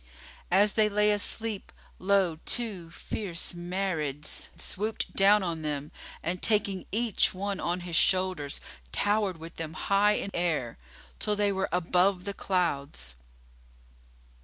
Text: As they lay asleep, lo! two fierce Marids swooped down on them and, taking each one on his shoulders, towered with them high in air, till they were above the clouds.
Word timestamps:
As 0.49 0.73
they 0.73 0.89
lay 0.89 1.11
asleep, 1.11 1.71
lo! 1.99 2.39
two 2.43 2.89
fierce 2.89 3.53
Marids 3.53 4.49
swooped 4.55 5.13
down 5.15 5.43
on 5.43 5.61
them 5.61 5.91
and, 6.23 6.41
taking 6.41 6.87
each 6.91 7.35
one 7.35 7.59
on 7.59 7.81
his 7.81 7.95
shoulders, 7.97 8.59
towered 8.91 9.37
with 9.37 9.57
them 9.57 9.73
high 9.73 10.13
in 10.13 10.31
air, 10.33 10.79
till 11.19 11.35
they 11.35 11.51
were 11.51 11.69
above 11.71 12.23
the 12.25 12.33
clouds. 12.33 13.13